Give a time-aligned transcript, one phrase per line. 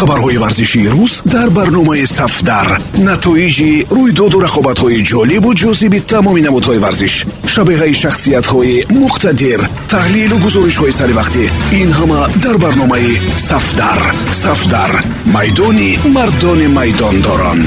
[0.00, 2.68] хабарҳои варзишии рӯз дар барномаи сафдар.
[3.08, 7.14] Натоиҷи рӯйдоду рақобатҳои ҷолибу ҷозиби тамоми намудҳои варзиш
[7.52, 9.60] шабеҳаи шахсиятҳои муқтадир
[9.92, 11.44] таҳлилу гузоришҳои саривақтӣ
[11.80, 13.12] ин ҳама дар барномаи
[13.48, 14.00] сафдар.
[14.44, 14.92] Сафдар
[15.34, 17.60] майдони мардони майдондорон.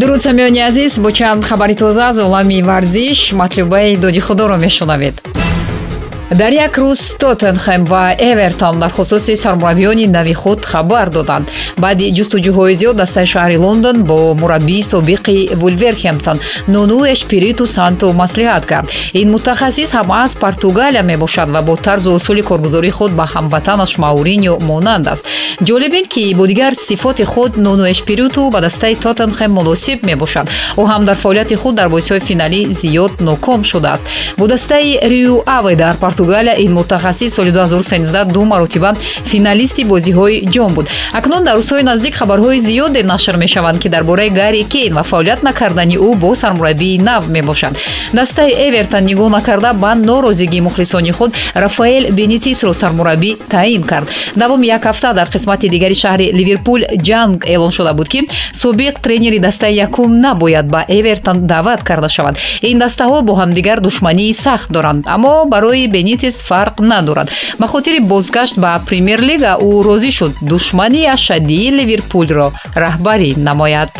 [0.00, 5.16] Дуруд самиёни азиз бо чанд хабари тоза аз олами варзиш матлубаи доди худоро мешунавед
[6.30, 11.48] дар як рӯз тоттенхем ва эвертон дар хусуси сармураббиёни нави худ хабар доданд.
[11.76, 18.90] Баъди ҷустуҷӯҳои зиёд дастаи шаҳри лондон бо мураббии собиқи вулверхемптон нуну эшпириту санто маслиҳат кард.
[19.14, 24.58] Ин мутахассис ҳам аз португалия мебошад ва бо тарзу усули коргузории худ ба ҳамватанаш мауриньо
[24.60, 25.24] монанд аст.
[25.62, 30.46] Ҷолиб ин ки бо дигар сифоти худ нуну эшпириту ба дастаи тоттенхем муносиб мебошад.
[30.76, 34.04] Ӯ ҳам дар фаъолияти худ дар бозиҳои финалӣ зиёд ноком шудааст.
[34.36, 40.74] Бо дастаи риу аве дар португалия ин мутахассис соли 2013 ду маротиба финалисти бозиҳои ҷом
[40.74, 40.88] буд.
[41.12, 45.42] Акнун дар рӯзҳои наздик хабарҳои зиёде нашр мешаванд ки дар бораи гарри кейн ва фаъолият
[45.42, 47.76] накардани ӯ бо сармураббии нав мебошад
[48.12, 54.08] дастаи эвертон нигоҳ накарда ба норозигии мухлисони худ рафаэл бенитисро сармураббӣ таъин кард.
[54.36, 58.20] Давоми як ҳафта дар қисмати дигари шаҳри ливерпул ҷанг эълон шуда буд ки
[58.52, 62.36] собиқ тренери дастаи якум набояд ба эвертон даъват карда шавад.
[62.62, 67.30] Ин дастаҳо бо ҳамдигар душмании сахт доранд аммо барои бени бенитес фарқ надорад.
[67.58, 70.32] Ба хотири бозгашт ба премер-лига ӯ розӣ шуд.
[70.40, 73.90] Душмани ашадии ливерпулро раҳбарӣ намояд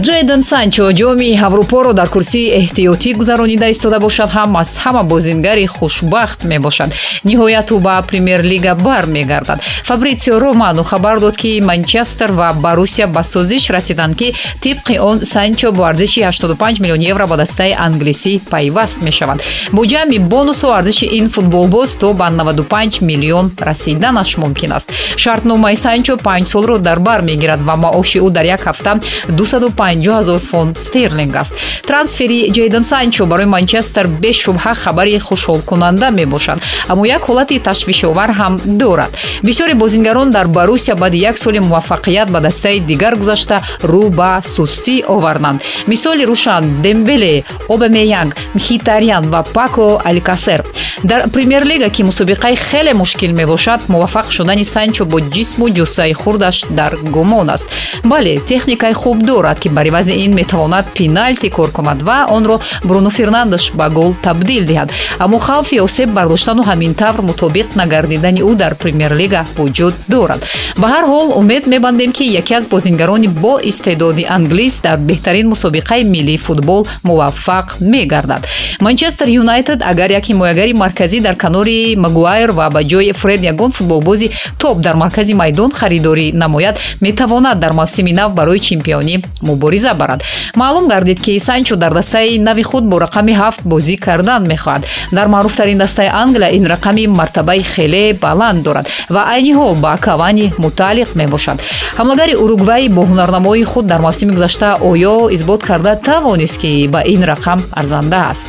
[0.00, 6.44] ҷейден санчо ҷоми аврупоро дар курсии эҳтиётӣ гузаронида истода бошад ҳам аз ҳама бозингари хушбахт
[6.44, 6.90] мебошад.
[7.28, 13.64] Ниҳоят ӯ ба премер-лига бармегардад фабритсио романо хабар дод ки манчестер ва барусия ба созиш
[13.70, 19.42] расиданд ки тибқи он санчо бо арзиши 85 миллион евро ба дастаи англисӣ пайваст мешавад.
[19.72, 24.88] Бо ҷамъи бонусу арзиши ин футболбоз то ба 95 миллион расиданаш мумкин аст.
[25.16, 30.38] Шартномаи санчо панҷ солро дар бар мегирад ва маоши ӯ дар як ҳафта 2 5
[30.38, 31.52] фунт стерлинг аст.
[31.86, 36.58] Трансфери ҷейден санчо барои манчестер бешубҳа хабари хушҳолкунанда мебошад.
[36.88, 39.10] Аммо як ҳолати ташвишовар ҳам дорад.
[39.42, 44.96] Бисёри бозингарон дар барусия баъди як соли муваффақият ба дастаи дигар гузашта рӯ ба сустӣ
[45.14, 50.60] оварданд мисоли рӯшан дембеле обамеянг мхитарян ва пако аликасер
[51.02, 56.96] дар премер-лига ки мусобиқаи хеле мушкил мебошад муваффақ шудани санчо бо ҷисму ҷуссаи хурдаш дар
[57.14, 57.68] гумон аст.
[58.04, 63.10] Бале техникаи хуб дорад ки бар ивази ин метавонад пеналти кор кунад ва онро бруно
[63.10, 64.90] фернандеш ба гол табдил диҳад.
[65.18, 70.40] Аммо хавфи осеб бардоштану ҳамин тавр мутобиқ нагардидани ӯ дар премер-лига вуҷуд дорад.
[70.76, 76.02] Ба ҳар ҳол умед мебандем ки яке аз бозингарони бо истеъдоди англис дар беҳтарин мусобиқаи
[76.04, 78.42] миллии футбол муваффақ мегардад.
[78.80, 84.30] Манчестер юнайтед агар як ҳимоягари марказӣ дар канори магуайр ва ба ҷои фред ягон футболбози
[84.58, 89.14] топ дар маркази майдон харидорӣ намояд метавонад дар мавсими нав барои чемпионӣ
[89.62, 90.22] мубориза барад
[90.56, 94.82] маълум гардид ки санчо дар дастаи нави худ бо рақами ҳафт бозӣ кардан мехоҳад.
[95.12, 100.52] Дар маъруфтарин дастаи англия ин рақами мартабаи хеле баланд дорад ва айни ҳол ба кавани
[100.58, 101.58] мутааллиқ мебошад.
[101.98, 107.22] Ҳамлагари уругвай бо ҳунарнамои худ дар мавсими гузашта оё исбот карда тавонист ки ба ин
[107.32, 108.46] рақам арзанда аст.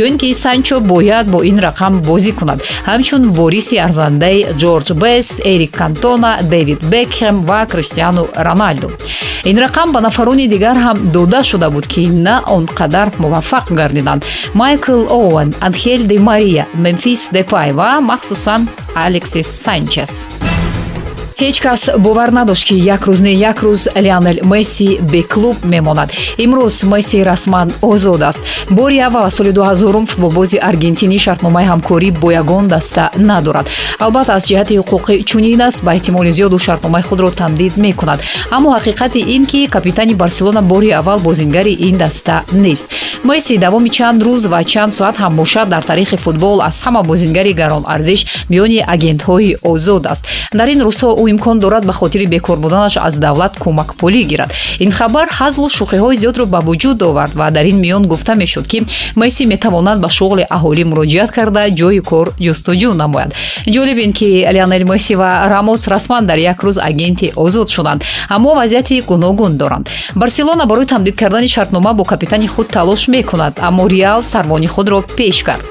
[0.00, 2.60] Ё ин ки санчо бояд бо ин рақам бозӣ кунад.
[2.88, 8.88] Ҳамчун вориси арзандаи ҷорҷ бест эрик кантона дэвид бекхем ва криштиану роналду.
[9.50, 14.22] Ин рақам ба нафарони дигар ҳам дода шуда буд ки на он қадар муваффақ гардиданд.
[14.60, 18.68] Майкл оуэн анхел де мария мемфис депай ва махсусан
[19.06, 20.12] алексис санчес
[21.40, 26.08] ҳеҷ кас бовар надошт ки як рӯз не як рӯз леонел месси беклуб мемонад.
[26.44, 28.42] Имрӯз месси расман озод аст.
[28.70, 33.66] Бори аввал соли 2000 футболбози аргентинӣ шартномаи ҳамкорӣ бо ягон даста надорад.
[33.98, 38.20] Албатта аз ҷиҳати ҳуқуқи чунин аст ба эҳтимоли зиёд ӯ шартномаи худро тамдид мекунад.
[38.50, 42.86] Аммо ҳақиқати ин ки капитани барселона бори аввал бозингари ин даста нест.
[43.24, 47.52] Месси давоми чанд рӯз ва чанд соат ҳам бошад дар таърихи футбол аз ҳама бозингари
[47.52, 48.20] гаронарзиш
[48.50, 50.26] миёни агентҳои озод аст.
[50.52, 54.50] Дар ин рӯзҳо имкон дорад ба хотири бекор буданаш аз давлат кӯмакпулӣ гирад.
[54.78, 58.84] Ин хабар ҳазлу шӯқиҳои зиёдро ба вуҷуд овард ва дар ин миён гуфта мешуд ки
[59.16, 63.34] месси метавонад ба шуғли аҳолӣ муроҷиат карда ҷойи кор ҷустуҷӯ намояд.
[63.74, 68.54] Ҷолиб ин ки леонел месси ва рамос расман дар як рӯз агенти озод шуданд аммо
[68.54, 69.88] вазъияти гуногун доранд.
[70.14, 75.42] Барселона барои тамдид кардани шартнома бо капитани худ талош мекунад аммо реал сарвони худро пеш
[75.42, 75.64] кард.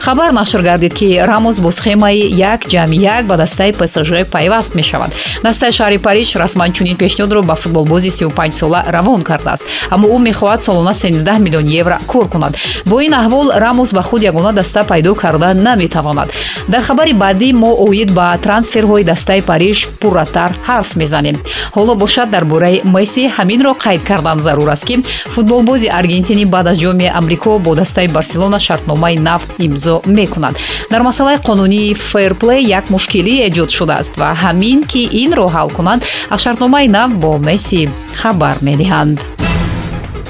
[0.00, 5.05] Хабар нашр гардид ки рамос бо схемаи як ҷамъи як ба дастаи псж пайваст мешавад
[5.42, 10.60] дастаи шаҳри париж расман чунин пешниҳодро ба футболбози 35 сола равон кардааст аммо ӯ мехоҳад
[10.60, 12.56] солона 13 миллион евро кор кунад.
[12.86, 16.28] Бо ин аҳвол рамос ба худ ягона даста пайдо карда наметавонад.
[16.68, 21.36] Дар хабари баъдӣ мо оид ба трансферҳои дастаи париж пурратар ҳарф мезанем.
[21.76, 24.96] Ҳоло бошад дар бораи месси ҳаминро қайд кардан зарур аст ки
[25.34, 30.54] футболбози аргентинӣ баъд аз ҷоми амрико бо дастаи барселона шартномаи нав имзо мекунад.
[30.90, 36.02] Дар масъалаи қонунии фейрплей як мушкилӣ эҷод шудааст ва ҳамин ки инро ҳал кунанд
[36.32, 37.82] аз шартномаи нав бо месси
[38.20, 39.18] хабар медиҳанд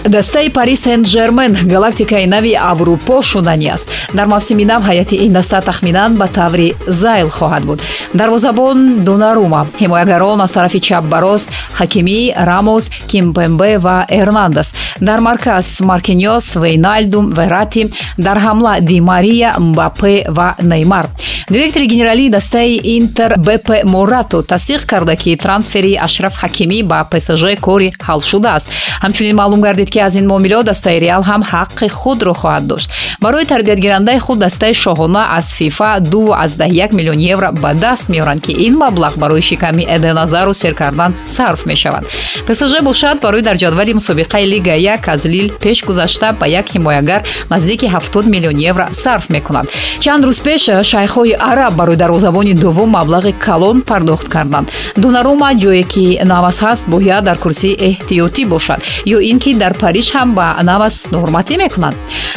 [0.08, 3.88] дастаи пари сен жермен галактикаи нави аврупо шудани аст.
[4.14, 7.82] Дар мавсими нав ҳайати ин даста тахминан ба таври зайл хоҳад буд.
[8.14, 14.72] Дарвозабон донарума ҳимоягарон аз тарафи чап ба рост ҳакимӣ рамос кимпембе ва эрнандес.
[15.00, 21.06] Дар марказ маркиньос вейнальдум верати дар ҳамла ди мария мбапе ва неймар.
[21.50, 27.92] Директори генералии дастаи интер бп морато тасдиқ карда ки трансфери ашраф ҳакимӣ ба псж кори
[28.06, 28.66] ҳал шудааст.
[29.02, 32.90] Ҳамчунин маълум гардид ки аз ин муомилот дастаи реал ҳам ҳаққи худро хоҳад дошт.
[33.20, 38.74] барои тарбиятгирандаи худ дастаи шоҳона аз фифа 2 миллион евро ба даст меоранд ки ин
[38.76, 42.04] маблағ барои шиками эден азару сер кардан сарф мешавад.
[42.46, 47.22] псж бошад барои дар ҷадвали мусобиқаи лига як аз лил пеш гузашта ба як ҳимоягар
[47.50, 49.66] наздики 70 миллион евро сарф мекунад.
[50.00, 54.70] чанд рӯз пеш шайхҳои араб барои дарвозабони дуввум маблағи калон пардохт карданд.
[54.96, 60.06] дунарума ҷое ки навас ҳаст бояд дар курсии эҳтиётӣ бошад ё ин ки дар париж
[60.16, 61.96] ҳам ба навас ноҳурматӣ мекунанд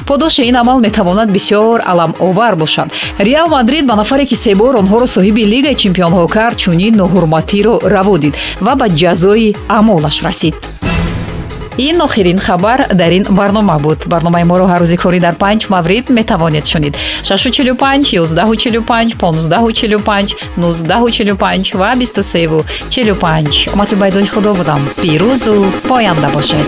[0.09, 2.87] подоши ин амал метавонад бисёр аламовар бошад.
[3.27, 8.15] Реал мадрид ба нафаре ки се бор онҳоро соҳиби лигаи чемпионҳо кард чунин ноҳурматиро раво
[8.23, 8.35] дид
[8.65, 10.55] ва ба ҷазои амолаш расид.
[11.87, 13.99] Ин охирин хабар дар ин барнома буд.
[14.13, 16.93] Барномаи моро ҳар рӯзи корӣ дар панҷ маврид метавонед шунид.
[17.23, 24.81] 645 145 1545 1945 ва 2345 матлубайдони худо будам.
[25.01, 25.55] Пирӯзу
[25.87, 26.67] поянда бошед